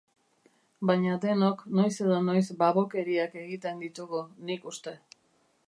[0.89, 4.95] Baina denok noiz edo noiz babokeriak egiten ditugu, nik uste.